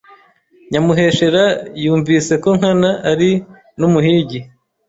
[0.71, 1.43] Nyamuheshera
[1.83, 3.31] yumvise ko Nkana ari
[3.79, 4.39] n’umuhigi